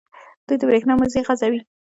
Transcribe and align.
دوی 0.47 0.57
د 0.59 0.63
بریښنا 0.69 0.93
مزي 0.99 1.21
غځوي. 1.27 1.59